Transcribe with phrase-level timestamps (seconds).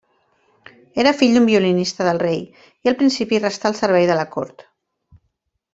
[1.03, 2.41] Era fill d'un violinista del rei,
[2.87, 4.69] i al principi restà al servei de la cort.